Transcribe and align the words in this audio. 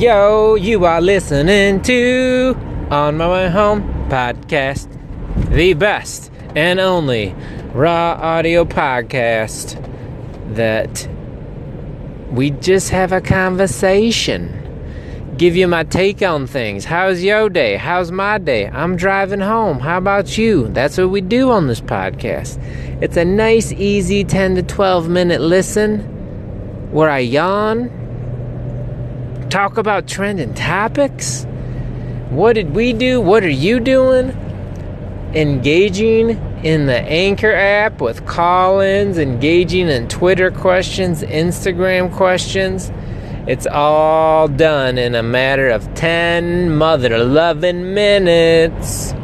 Yo, 0.00 0.54
you 0.54 0.86
are 0.86 1.02
listening 1.02 1.82
to 1.82 2.56
On 2.90 3.18
My 3.18 3.30
Way 3.30 3.50
Home 3.50 3.82
podcast, 4.08 4.88
the 5.50 5.74
best 5.74 6.32
and 6.56 6.80
only 6.80 7.34
raw 7.74 8.16
audio 8.18 8.64
podcast 8.64 9.76
that 10.54 11.06
we 12.30 12.50
just 12.50 12.88
have 12.88 13.12
a 13.12 13.20
conversation. 13.20 14.56
Give 15.36 15.54
you 15.54 15.68
my 15.68 15.84
take 15.84 16.22
on 16.22 16.46
things. 16.46 16.86
How's 16.86 17.22
your 17.22 17.50
day? 17.50 17.76
How's 17.76 18.10
my 18.10 18.38
day? 18.38 18.68
I'm 18.68 18.96
driving 18.96 19.40
home. 19.40 19.80
How 19.80 19.98
about 19.98 20.38
you? 20.38 20.68
That's 20.68 20.96
what 20.96 21.10
we 21.10 21.20
do 21.20 21.50
on 21.50 21.66
this 21.66 21.82
podcast. 21.82 22.56
It's 23.02 23.18
a 23.18 23.24
nice, 23.26 23.70
easy 23.72 24.24
10 24.24 24.54
to 24.54 24.62
12 24.62 25.10
minute 25.10 25.42
listen 25.42 25.98
where 26.90 27.10
I 27.10 27.18
yawn, 27.18 27.99
talk 29.50 29.76
about 29.76 30.06
trending 30.06 30.54
topics. 30.54 31.44
What 32.30 32.52
did 32.52 32.74
we 32.74 32.92
do? 32.92 33.20
What 33.20 33.42
are 33.42 33.48
you 33.48 33.80
doing? 33.80 34.30
Engaging 35.34 36.30
in 36.62 36.86
the 36.86 37.00
Anchor 37.00 37.52
app 37.52 38.00
with 38.00 38.26
call 38.26 38.80
ins, 38.80 39.18
engaging 39.18 39.88
in 39.88 40.08
Twitter 40.08 40.50
questions, 40.50 41.22
Instagram 41.22 42.12
questions. 42.14 42.92
It's 43.46 43.66
all 43.66 44.46
done 44.46 44.98
in 44.98 45.14
a 45.14 45.22
matter 45.22 45.68
of 45.68 45.92
10 45.94 46.76
mother 46.76 47.18
loving 47.18 47.94
minutes. 47.94 49.14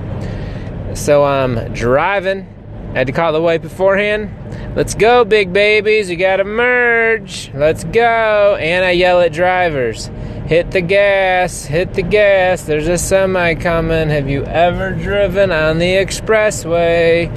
So 0.95 1.25
I'm 1.25 1.73
driving. 1.75 2.53
I 2.95 2.99
had 2.99 3.07
to 3.07 3.13
call 3.13 3.33
the 3.33 3.43
wife 3.43 3.63
beforehand. 3.63 4.46
Let's 4.77 4.95
go, 4.95 5.25
big 5.25 5.53
babies. 5.53 6.09
You 6.09 6.17
gotta 6.17 6.45
merge. 6.45 7.51
Let's 7.55 7.83
go. 7.83 8.57
And 8.61 8.85
I 8.85 8.93
yell 8.93 9.21
at 9.21 9.33
drivers 9.33 10.11
hit 10.47 10.71
the 10.71 10.81
gas, 10.81 11.65
hit 11.65 11.95
the 11.95 12.03
gas. 12.03 12.63
There's 12.63 12.87
a 12.87 12.97
semi 12.97 13.55
coming. 13.55 14.09
Have 14.09 14.29
you 14.29 14.45
ever 14.45 14.93
driven 14.93 15.51
on 15.51 15.79
the 15.79 15.95
expressway? 15.95 17.31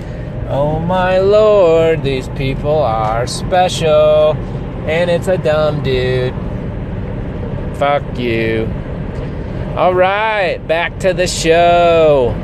Oh 0.48 0.80
my 0.80 1.18
lord, 1.18 2.04
these 2.04 2.30
people 2.30 2.78
are 2.78 3.26
special. 3.26 4.36
And 4.88 5.10
it's 5.10 5.28
a 5.28 5.38
dumb 5.38 5.84
dude. 5.84 6.34
Fuck 7.78 8.18
you. 8.18 8.66
Alright, 9.76 10.68
back 10.68 11.00
to 11.00 11.14
the 11.14 11.28
show. 11.28 12.36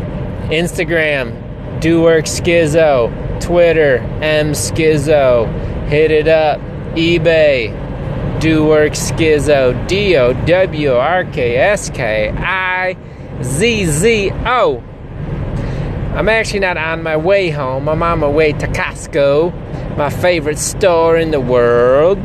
Instagram, 0.50 1.80
Do 1.80 2.02
Work 2.02 2.26
Skizzo. 2.26 3.25
Twitter, 3.42 3.98
M 4.22 4.52
Skizzo. 4.52 5.48
Hit 5.88 6.12
it 6.12 6.28
up. 6.28 6.60
eBay, 6.96 8.40
do 8.40 8.66
work 8.66 8.94
skizzo 8.94 9.88
D 9.88 10.16
O 10.16 10.34
W 10.46 10.94
R 10.94 11.26
K 11.26 11.58
S 11.58 11.90
K 11.90 12.30
I 12.30 12.96
Z 13.44 13.86
Z 13.86 14.32
O. 14.46 14.82
I'm 16.16 16.30
actually 16.30 16.62
not 16.62 16.78
on 16.78 17.04
my 17.04 17.18
way 17.18 17.50
home. 17.50 17.90
I'm 17.90 18.02
on 18.02 18.20
my 18.20 18.30
way 18.30 18.54
to 18.54 18.68
Costco, 18.68 19.98
my 19.98 20.10
favorite 20.10 20.58
store 20.58 21.18
in 21.18 21.32
the 21.32 21.42
world, 21.42 22.18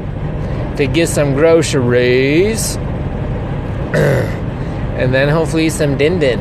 to 0.76 0.86
get 0.86 1.08
some 1.08 1.34
groceries. 1.34 2.76
and 3.92 5.12
then 5.12 5.28
hopefully 5.28 5.68
some 5.68 5.98
din 5.98 6.20
din. 6.20 6.38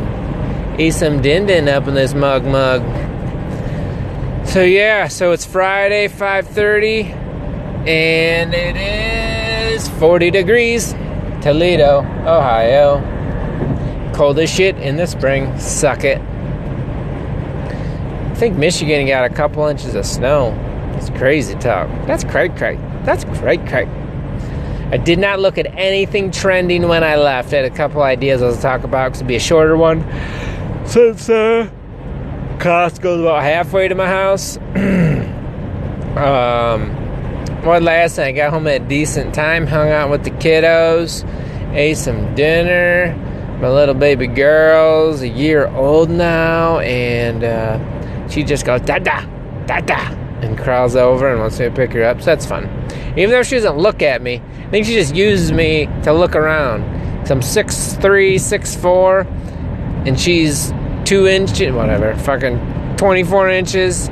Eat 0.77 0.93
some 0.93 1.19
din 1.21 1.47
din 1.47 1.67
up 1.67 1.87
in 1.87 1.95
this 1.95 2.13
mug 2.13 2.45
mug. 2.45 2.81
So 4.50 4.64
yeah, 4.64 5.08
so 5.09 5.31
it's 5.31 5.45
Friday, 5.45 6.08
5:30, 6.08 7.05
and 7.88 8.52
it 8.52 8.75
is 8.78 9.88
40 9.88 10.31
degrees, 10.31 10.94
Toledo, 11.44 12.00
Ohio. 12.25 13.00
Cold 14.16 14.39
as 14.39 14.50
shit 14.50 14.75
in 14.80 14.95
the 14.95 15.05
spring. 15.05 15.55
Suck 15.59 16.03
it. 16.03 16.20
I 17.70 18.33
think 18.38 18.58
Michigan 18.58 19.05
got 19.05 19.23
a 19.23 19.30
couple 19.30 19.67
inches 19.67 19.93
of 19.93 20.04
snow. 20.04 20.49
That's 20.93 21.11
crazy 21.11 21.54
talk. 21.54 21.88
That's 22.08 22.23
crazy, 22.23 22.52
crazy. 22.55 22.82
That's 23.04 23.26
great, 23.26 23.64
crazy. 23.67 23.92
I 24.92 24.98
did 24.98 25.20
not 25.20 25.39
look 25.39 25.59
at 25.59 25.67
anything 25.77 26.32
trending 26.32 26.88
when 26.88 27.04
I 27.04 27.17
left. 27.17 27.54
I 27.54 27.58
had 27.58 27.65
a 27.65 27.70
couple 27.70 28.02
ideas 28.02 28.42
I'll 28.42 28.58
talk 28.58 28.83
about 28.83 29.09
because 29.09 29.21
it'll 29.21 29.27
be 29.27 29.36
a 29.36 29.39
shorter 29.39 29.77
one. 29.77 30.04
Since 30.88 31.30
uh, 31.30 31.70
Costco's 32.59 33.21
about 33.21 33.42
halfway 33.42 33.87
to 33.87 33.95
my 33.95 34.08
house. 34.08 34.58
um, 36.17 36.93
well, 37.64 37.80
last 37.80 38.17
night 38.17 38.27
I 38.27 38.31
got 38.33 38.52
home 38.52 38.67
at 38.67 38.81
a 38.81 38.86
decent 38.86 39.33
time, 39.33 39.65
hung 39.65 39.89
out 39.89 40.09
with 40.09 40.25
the 40.25 40.31
kiddos, 40.31 41.23
ate 41.73 41.97
some 41.97 42.36
dinner. 42.36 43.15
My 43.61 43.70
little 43.70 43.95
baby 43.95 44.27
girl's 44.27 45.21
a 45.21 45.27
year 45.27 45.67
old 45.70 46.09
now, 46.09 46.80
and 46.80 47.45
uh, 47.45 48.27
she 48.30 48.43
just 48.43 48.65
goes 48.65 48.81
da 48.81 48.99
da 48.99 49.26
da 49.65 49.80
da 49.80 50.15
and 50.41 50.58
crawls 50.58 50.95
over 50.95 51.30
and 51.30 51.39
wants 51.39 51.59
me 51.59 51.65
to 51.65 51.71
pick 51.71 51.93
her 51.93 52.03
up. 52.03 52.20
So 52.20 52.26
that's 52.26 52.45
fun. 52.45 52.65
Even 53.17 53.31
though 53.31 53.43
she 53.43 53.55
doesn't 53.55 53.77
look 53.77 54.02
at 54.02 54.21
me, 54.21 54.41
I 54.67 54.70
think 54.70 54.86
she 54.86 54.93
just 54.95 55.15
uses 55.15 55.52
me 55.52 55.87
to 56.03 56.11
look 56.14 56.36
around. 56.36 57.27
So 57.27 57.36
I'm 57.36 57.41
6'3", 57.41 58.36
6'4", 58.36 60.08
and 60.08 60.20
she's 60.20 60.71
two 61.09 61.25
inch, 61.25 61.59
whatever, 61.73 62.15
fucking 62.17 62.95
24 62.97 63.49
inches. 63.49 64.05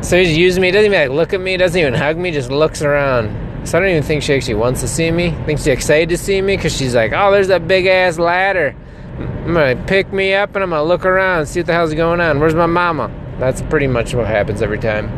So 0.00 0.16
he's 0.16 0.34
using 0.34 0.62
me. 0.62 0.70
Doesn't 0.70 0.86
even 0.86 1.10
like 1.10 1.14
look 1.14 1.34
at 1.34 1.42
me. 1.42 1.58
Doesn't 1.58 1.78
even 1.78 1.92
hug 1.92 2.16
me. 2.16 2.30
Just 2.30 2.50
looks 2.50 2.80
around. 2.80 3.68
So 3.68 3.76
I 3.76 3.82
don't 3.82 3.90
even 3.90 4.02
think 4.02 4.22
she 4.22 4.32
actually 4.32 4.54
wants 4.54 4.80
to 4.80 4.88
see 4.88 5.10
me. 5.10 5.28
I 5.28 5.44
think 5.44 5.58
she's 5.58 5.66
excited 5.66 6.08
to 6.08 6.16
see 6.16 6.40
me 6.40 6.56
because 6.56 6.74
she's 6.74 6.94
like, 6.94 7.12
oh, 7.12 7.30
there's 7.30 7.48
that 7.48 7.68
big 7.68 7.84
ass 7.84 8.18
ladder. 8.18 8.74
I'm 9.18 9.52
gonna 9.52 9.84
pick 9.86 10.10
me 10.10 10.32
up 10.32 10.54
and 10.54 10.64
I'm 10.64 10.70
gonna 10.70 10.84
look 10.84 11.04
around, 11.04 11.44
see 11.44 11.60
what 11.60 11.66
the 11.66 11.74
hell's 11.74 11.92
going 11.92 12.18
on. 12.18 12.40
Where's 12.40 12.54
my 12.54 12.64
mama? 12.64 13.10
That's 13.38 13.60
pretty 13.60 13.86
much 13.86 14.14
what 14.14 14.26
happens 14.26 14.62
every 14.62 14.78
time. 14.78 15.10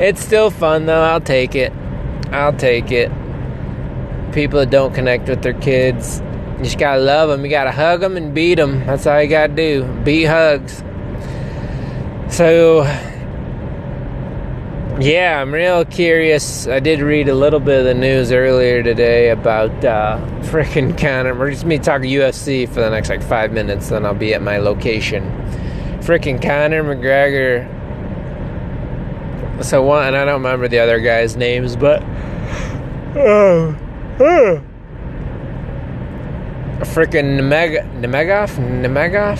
It's 0.00 0.20
still 0.20 0.50
fun 0.50 0.86
though. 0.86 1.02
I'll 1.02 1.20
take 1.20 1.54
it. 1.54 1.72
I'll 2.32 2.56
take 2.56 2.90
it. 2.90 3.12
People 4.32 4.58
that 4.58 4.70
don't 4.70 4.92
connect 4.92 5.28
with 5.28 5.42
their 5.42 5.54
kids, 5.54 6.20
you 6.58 6.64
just 6.64 6.78
gotta 6.78 7.00
love 7.00 7.28
them. 7.28 7.44
You 7.44 7.50
gotta 7.50 7.72
hug 7.72 8.00
them 8.00 8.16
and 8.16 8.34
beat 8.34 8.56
them. 8.56 8.86
That's 8.86 9.06
all 9.06 9.22
you 9.22 9.28
gotta 9.28 9.52
do. 9.52 9.84
Beat 10.04 10.24
hugs. 10.24 10.82
So, 12.28 12.82
yeah, 15.00 15.40
I'm 15.40 15.52
real 15.52 15.84
curious. 15.84 16.66
I 16.68 16.78
did 16.80 17.00
read 17.00 17.28
a 17.28 17.34
little 17.34 17.60
bit 17.60 17.80
of 17.80 17.84
the 17.84 17.94
news 17.94 18.30
earlier 18.30 18.82
today 18.82 19.30
about 19.30 19.84
uh, 19.84 20.18
freaking 20.42 20.96
Conor. 20.96 21.34
We're 21.34 21.50
just 21.50 21.64
me 21.64 21.78
talking 21.78 22.08
UFC 22.08 22.68
for 22.68 22.80
the 22.80 22.90
next 22.90 23.08
like 23.08 23.22
five 23.22 23.52
minutes, 23.52 23.88
then 23.88 24.06
I'll 24.06 24.14
be 24.14 24.34
at 24.34 24.42
my 24.42 24.58
location. 24.58 25.24
Freaking 26.00 26.40
Conor 26.40 26.84
McGregor. 26.84 27.70
So 29.64 29.82
one, 29.82 30.08
and 30.08 30.16
I 30.16 30.24
don't 30.24 30.42
remember 30.42 30.68
the 30.68 30.78
other 30.78 31.00
guys' 31.00 31.36
names, 31.36 31.76
but 31.76 32.02
oh, 33.16 33.76
oh. 34.20 34.64
Freaking 36.80 37.38
Nemeg- 37.38 37.84
Nemegov, 38.00 38.50
Nemegov, 38.58 39.38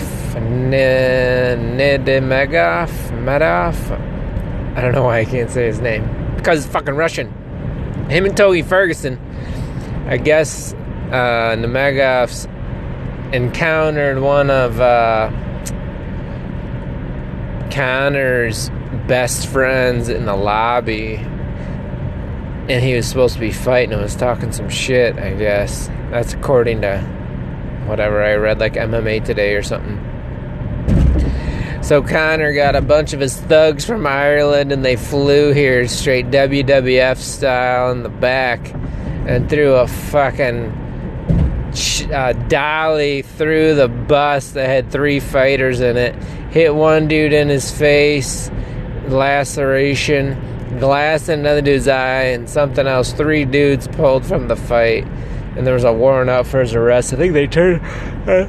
Nedemegov, 1.75 2.89
Medov. 3.23 3.77
I 4.77 4.81
don't 4.81 4.93
know 4.93 5.03
why 5.03 5.19
I 5.19 5.25
can't 5.25 5.49
say 5.51 5.65
his 5.67 5.79
name 5.79 6.07
because 6.37 6.63
it's 6.63 6.73
fucking 6.73 6.95
Russian. 6.95 7.27
Him 8.09 8.25
and 8.25 8.37
Tony 8.37 8.61
Ferguson, 8.61 9.19
I 10.07 10.17
guess, 10.17 10.73
uh, 11.11 11.55
Nemegov's 11.57 12.47
encountered 13.33 14.19
one 14.21 14.49
of 14.49 14.79
uh, 14.79 15.29
Conor's 17.69 18.69
best 19.07 19.47
friends 19.47 20.07
in 20.07 20.25
the 20.25 20.35
lobby, 20.35 21.15
and 21.15 22.83
he 22.83 22.95
was 22.95 23.07
supposed 23.07 23.33
to 23.33 23.39
be 23.39 23.51
fighting 23.51 23.91
and 23.93 24.01
was 24.01 24.15
talking 24.15 24.51
some 24.53 24.69
shit. 24.69 25.17
I 25.17 25.33
guess 25.33 25.87
that's 26.11 26.33
according 26.33 26.81
to 26.81 27.24
whatever 27.87 28.23
I 28.23 28.35
read, 28.35 28.59
like 28.59 28.73
MMA 28.73 29.23
Today 29.23 29.55
or 29.55 29.63
something. 29.63 29.99
So 31.81 32.01
Conor 32.01 32.53
got 32.53 32.75
a 32.75 32.81
bunch 32.81 33.13
of 33.13 33.19
his 33.19 33.37
thugs 33.37 33.85
from 33.85 34.07
Ireland 34.07 34.71
and 34.71 34.83
they 34.83 34.95
flew 34.95 35.53
here 35.53 35.87
straight 35.87 36.31
WWF 36.31 37.17
style 37.17 37.91
in 37.91 38.01
the 38.01 38.09
back 38.09 38.73
and 39.27 39.47
threw 39.49 39.75
a 39.75 39.87
fucking 39.87 40.71
uh, 42.11 42.33
dolly 42.47 43.21
through 43.21 43.75
the 43.75 43.87
bus 43.87 44.51
that 44.51 44.67
had 44.67 44.91
three 44.91 45.19
fighters 45.19 45.81
in 45.81 45.97
it. 45.97 46.15
Hit 46.51 46.73
one 46.73 47.07
dude 47.07 47.33
in 47.33 47.49
his 47.49 47.71
face, 47.71 48.49
laceration, 49.07 50.39
glass 50.79 51.29
in 51.29 51.41
another 51.41 51.61
dude's 51.61 51.87
eye, 51.87 52.23
and 52.23 52.49
something 52.49 52.87
else. 52.87 53.13
Three 53.13 53.45
dudes 53.45 53.87
pulled 53.89 54.25
from 54.25 54.47
the 54.47 54.55
fight, 54.55 55.05
and 55.55 55.65
there 55.65 55.73
was 55.73 55.83
a 55.83 55.93
warrant 55.93 56.29
out 56.29 56.45
for 56.47 56.59
his 56.59 56.73
arrest. 56.73 57.13
I 57.13 57.17
think 57.17 57.33
they 57.33 57.47
turned. 57.47 57.81
Uh, 58.27 58.47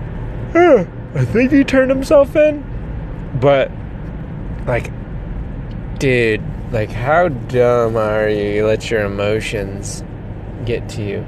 uh, 0.55 0.87
I 1.15 1.25
think 1.25 1.53
he 1.53 1.65
turned 1.65 1.91
himself 1.91 2.35
in. 2.37 2.65
But, 3.41 3.71
like, 4.67 4.91
dude, 5.99 6.43
like, 6.73 6.91
how 6.91 7.29
dumb 7.29 7.97
are 7.97 8.29
you? 8.29 8.45
You 8.45 8.67
let 8.67 8.91
your 8.91 9.05
emotions 9.05 10.03
get 10.65 10.89
to 10.91 11.03
you. 11.03 11.25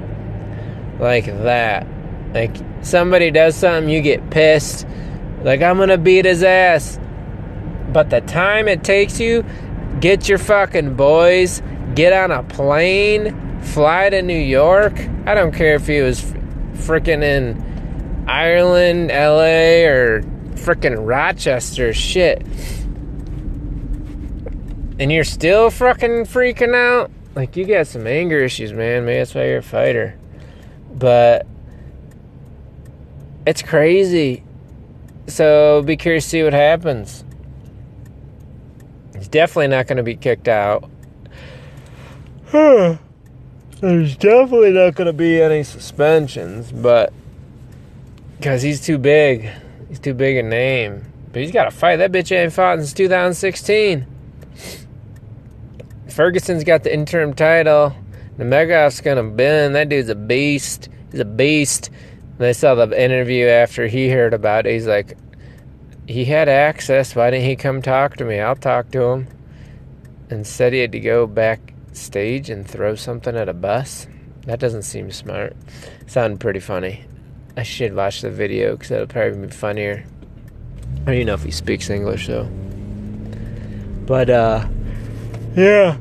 like 0.99 1.25
that. 1.25 1.87
Like 2.33 2.55
somebody 2.81 3.31
does 3.31 3.55
something, 3.55 3.89
you 3.89 4.01
get 4.01 4.29
pissed. 4.29 4.85
Like 5.43 5.61
I'm 5.61 5.77
gonna 5.77 5.97
beat 5.97 6.25
his 6.25 6.43
ass. 6.43 6.99
But 7.91 8.09
the 8.11 8.21
time 8.21 8.67
it 8.67 8.83
takes 8.83 9.19
you, 9.19 9.43
get 9.99 10.29
your 10.29 10.37
fucking 10.37 10.95
boys, 10.95 11.61
get 11.99 12.13
on 12.13 12.31
a 12.31 12.41
plane, 12.43 13.59
fly 13.59 14.09
to 14.09 14.21
New 14.21 14.33
York. 14.33 14.97
I 15.25 15.33
don't 15.35 15.53
care 15.53 15.75
if 15.75 15.85
he 15.85 15.99
was 15.99 16.21
freaking 16.75 17.21
in 17.21 18.25
Ireland, 18.25 19.09
LA, 19.09 19.83
or 19.85 20.21
freaking 20.55 21.05
Rochester. 21.05 21.93
Shit. 21.93 22.41
And 24.97 25.11
you're 25.11 25.25
still 25.25 25.69
fucking 25.69 26.23
freaking 26.23 26.73
out? 26.73 27.11
Like, 27.35 27.57
you 27.57 27.65
got 27.65 27.87
some 27.87 28.07
anger 28.07 28.39
issues, 28.39 28.71
man. 28.71 29.03
Maybe 29.03 29.17
that's 29.17 29.35
why 29.35 29.47
you're 29.47 29.57
a 29.57 29.61
fighter. 29.61 30.17
But 30.93 31.45
it's 33.45 33.61
crazy. 33.61 34.45
So 35.27 35.81
be 35.81 35.97
curious 35.97 36.23
to 36.23 36.29
see 36.29 36.43
what 36.43 36.53
happens. 36.53 37.25
He's 39.17 39.27
definitely 39.27 39.67
not 39.67 39.87
going 39.87 39.97
to 39.97 40.03
be 40.03 40.15
kicked 40.15 40.47
out. 40.47 40.89
Hmm. 42.51 42.95
There's 43.79 44.17
definitely 44.17 44.71
not 44.71 44.95
going 44.95 45.07
to 45.07 45.13
be 45.13 45.41
any 45.41 45.63
suspensions, 45.63 46.71
but 46.71 47.13
because 48.37 48.61
he's 48.61 48.81
too 48.81 48.97
big, 48.97 49.49
he's 49.87 49.99
too 49.99 50.13
big 50.13 50.37
a 50.37 50.43
name. 50.43 51.05
But 51.31 51.43
he's 51.43 51.51
got 51.51 51.65
to 51.65 51.71
fight. 51.71 51.97
That 51.97 52.11
bitch 52.11 52.35
ain't 52.35 52.51
fought 52.51 52.79
since 52.79 52.93
2016. 52.93 54.07
Ferguson's 56.09 56.63
got 56.63 56.83
the 56.83 56.93
interim 56.93 57.33
title. 57.33 57.95
Nurmagomedov's 58.37 59.01
gonna 59.01 59.23
bend. 59.23 59.75
That 59.75 59.89
dude's 59.89 60.09
a 60.09 60.15
beast. 60.15 60.89
He's 61.11 61.19
a 61.19 61.25
beast. 61.25 61.89
And 62.37 62.47
I 62.47 62.51
saw 62.53 62.73
the 62.75 63.01
interview 63.01 63.47
after 63.47 63.87
he 63.87 64.09
heard 64.09 64.33
about 64.33 64.65
it. 64.65 64.73
He's 64.73 64.87
like, 64.87 65.17
he 66.07 66.25
had 66.25 66.49
access. 66.49 67.15
Why 67.15 67.29
didn't 67.29 67.45
he 67.45 67.55
come 67.55 67.81
talk 67.81 68.17
to 68.17 68.25
me? 68.25 68.39
I'll 68.39 68.55
talk 68.55 68.91
to 68.91 69.01
him. 69.03 69.27
And 70.29 70.47
said 70.47 70.73
he 70.73 70.79
had 70.79 70.91
to 70.93 70.99
go 70.99 71.27
backstage 71.99 72.49
and 72.49 72.65
throw 72.65 72.95
something 72.95 73.35
at 73.35 73.49
a 73.49 73.53
bus. 73.53 74.07
That 74.45 74.57
doesn't 74.57 74.83
seem 74.83 75.11
smart. 75.11 75.53
Sounded 76.07 76.39
pretty 76.39 76.61
funny. 76.61 77.03
I 77.57 77.63
should 77.63 77.93
watch 77.93 78.21
the 78.21 78.31
video 78.31 78.77
because 78.77 78.91
it'll 78.91 79.05
probably 79.05 79.47
be 79.47 79.51
funnier. 79.51 80.05
I 81.01 81.05
don't 81.05 81.15
even 81.15 81.27
know 81.27 81.33
if 81.33 81.43
he 81.43 81.51
speaks 81.51 81.89
English 81.89 82.27
though. 82.27 82.45
But 84.05 84.29
uh, 84.29 84.65
yeah. 85.57 85.97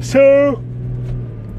So, 0.00 0.60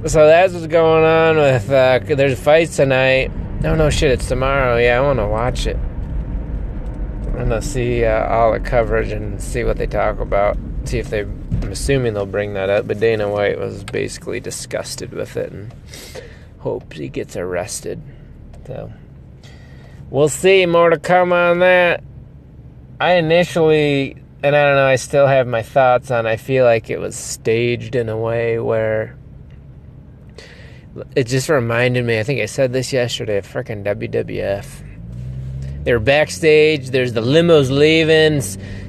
so 0.06 0.28
that's 0.28 0.52
what's 0.54 0.68
going 0.68 1.06
on 1.06 1.38
with. 1.38 1.72
Uh, 1.72 2.00
there's 2.04 2.38
fights 2.38 2.76
tonight. 2.76 3.32
No, 3.62 3.76
no 3.76 3.90
shit. 3.90 4.12
It's 4.12 4.28
tomorrow. 4.28 4.78
Yeah, 4.80 4.98
I 4.98 5.02
want 5.02 5.20
to 5.20 5.28
watch 5.28 5.66
it. 5.66 5.78
I'm 5.78 7.48
gonna 7.48 7.62
see 7.62 8.04
uh, 8.04 8.28
all 8.28 8.52
the 8.52 8.60
coverage 8.60 9.14
and 9.14 9.42
see 9.42 9.64
what 9.64 9.78
they 9.78 9.88
talk 9.88 10.20
about. 10.20 10.58
See 10.84 11.00
if 11.00 11.10
they. 11.10 11.26
I'm 11.62 11.72
assuming 11.72 12.14
they'll 12.14 12.26
bring 12.26 12.54
that 12.54 12.70
up. 12.70 12.88
But 12.88 13.00
Dana 13.00 13.30
White 13.30 13.60
was 13.60 13.84
basically 13.84 14.40
disgusted 14.40 15.12
with 15.12 15.38
it 15.38 15.52
and 15.52 15.74
hopes 16.60 16.98
he 16.98 17.10
gets 17.10 17.36
arrested. 17.36 18.02
So 18.68 18.92
we'll 20.10 20.30
see. 20.30 20.66
More 20.66 20.90
to 20.90 21.00
come 21.00 21.34
on 21.34 21.60
that. 21.60 22.04
I 23.00 23.14
initially 23.14 24.22
and 24.44 24.56
I 24.56 24.64
don't 24.64 24.76
know, 24.76 24.88
I 24.88 24.96
still 24.96 25.28
have 25.28 25.48
my 25.48 25.62
thoughts 25.62 26.10
on 26.10 26.26
I 26.26 26.36
feel 26.36 26.66
like 26.66 26.90
it 26.90 27.00
was 27.00 27.16
staged 27.16 27.96
in 27.96 28.10
a 28.10 28.18
way 28.18 28.60
where 28.60 29.16
it 31.16 31.26
just 31.26 31.48
reminded 31.48 32.06
me, 32.06 32.20
I 32.20 32.24
think 32.24 32.42
I 32.42 32.48
said 32.48 32.74
this 32.74 32.92
yesterday, 32.92 33.40
freaking 33.42 33.84
WWF. 33.84 34.91
They 35.84 35.94
were 35.94 36.00
backstage, 36.00 36.92
there's 36.92 37.14
the 37.14 37.22
limos 37.22 37.72
leaving, 37.72 38.42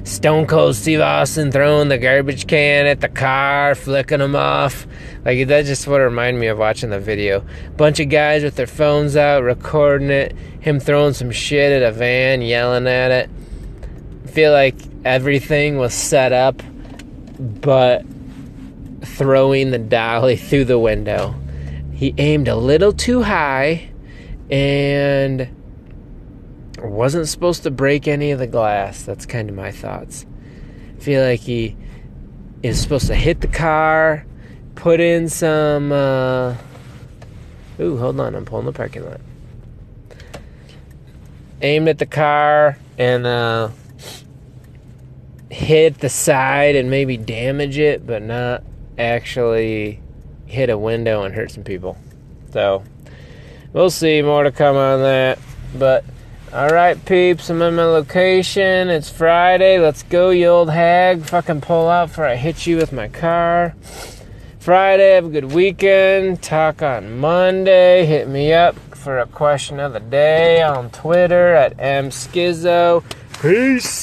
Stone 0.05 0.45
Cold 0.45 0.75
Steve 0.75 0.99
Austin 0.99 1.51
throwing 1.51 1.89
the 1.89 1.97
garbage 1.97 2.45
can 2.45 2.85
at 2.85 3.01
the 3.01 3.09
car, 3.09 3.73
flicking 3.73 4.19
them 4.19 4.35
off. 4.35 4.85
Like, 5.25 5.47
that's 5.47 5.67
just 5.67 5.87
what 5.87 6.01
reminded 6.01 6.39
me 6.39 6.47
of 6.47 6.59
watching 6.59 6.91
the 6.91 6.99
video. 6.99 7.43
Bunch 7.77 7.99
of 7.99 8.09
guys 8.09 8.43
with 8.43 8.55
their 8.55 8.67
phones 8.67 9.15
out, 9.15 9.41
recording 9.41 10.11
it, 10.11 10.35
him 10.59 10.79
throwing 10.79 11.13
some 11.13 11.31
shit 11.31 11.71
at 11.71 11.81
a 11.81 11.91
van, 11.91 12.41
yelling 12.43 12.87
at 12.87 13.09
it. 13.09 13.29
Feel 14.27 14.51
like 14.51 14.75
everything 15.03 15.77
was 15.77 15.93
set 15.93 16.31
up, 16.31 16.61
but 17.39 18.03
throwing 19.01 19.71
the 19.71 19.79
dolly 19.79 20.35
through 20.35 20.65
the 20.65 20.79
window. 20.79 21.33
He 21.93 22.13
aimed 22.17 22.47
a 22.47 22.55
little 22.55 22.93
too 22.93 23.23
high 23.23 23.89
and 24.51 25.47
wasn't 26.87 27.27
supposed 27.27 27.63
to 27.63 27.71
break 27.71 28.07
any 28.07 28.31
of 28.31 28.39
the 28.39 28.47
glass. 28.47 29.03
That's 29.03 29.25
kind 29.25 29.49
of 29.49 29.55
my 29.55 29.71
thoughts. 29.71 30.25
I 30.97 30.99
feel 31.01 31.23
like 31.23 31.41
he 31.41 31.75
is 32.61 32.81
supposed 32.81 33.07
to 33.07 33.15
hit 33.15 33.41
the 33.41 33.47
car, 33.47 34.25
put 34.75 34.99
in 34.99 35.29
some. 35.29 35.91
Uh, 35.91 36.55
ooh, 37.79 37.97
hold 37.97 38.19
on, 38.19 38.35
I'm 38.35 38.45
pulling 38.45 38.65
the 38.65 38.73
parking 38.73 39.05
lot. 39.05 39.21
Aimed 41.61 41.87
at 41.87 41.99
the 41.99 42.05
car 42.05 42.77
and. 42.97 43.25
Uh, 43.25 43.69
hit 45.53 45.99
the 45.99 46.09
side 46.09 46.75
and 46.75 46.89
maybe 46.89 47.15
damage 47.15 47.77
it, 47.77 48.05
but 48.05 48.21
not 48.21 48.63
actually 48.97 50.01
hit 50.47 50.69
a 50.69 50.77
window 50.77 51.23
and 51.23 51.33
hurt 51.33 51.51
some 51.51 51.63
people. 51.63 51.97
So 52.51 52.83
we'll 53.71 53.89
see. 53.89 54.21
More 54.21 54.43
to 54.43 54.51
come 54.51 54.75
on 54.75 55.01
that. 55.01 55.39
But 55.75 56.03
all 56.53 56.69
right, 56.69 57.03
peeps, 57.05 57.49
I'm 57.49 57.63
in 57.63 57.75
my 57.75 57.83
location. 57.85 58.89
It's 58.89 59.09
Friday. 59.09 59.79
Let's 59.79 60.03
go, 60.03 60.29
you 60.29 60.45
old 60.47 60.69
hag. 60.69 61.23
Fucking 61.23 61.61
pull 61.61 61.89
out 61.89 62.09
before 62.09 62.27
I 62.27 62.35
hit 62.35 62.67
you 62.67 62.77
with 62.77 62.93
my 62.93 63.07
car. 63.07 63.73
Friday, 64.59 65.15
have 65.15 65.25
a 65.25 65.29
good 65.29 65.51
weekend. 65.51 66.43
Talk 66.43 66.83
on 66.83 67.17
Monday. 67.17 68.05
Hit 68.05 68.27
me 68.27 68.53
up 68.53 68.75
for 68.95 69.17
a 69.17 69.25
question 69.25 69.79
of 69.79 69.93
the 69.93 69.99
day 69.99 70.61
on 70.61 70.91
Twitter 70.91 71.55
at 71.55 71.75
mskizzo. 71.77 73.03
Peace. 73.41 73.91